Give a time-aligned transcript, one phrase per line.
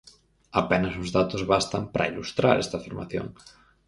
[0.61, 3.27] Apenas uns datos bastan para ilustrar esta afirmación.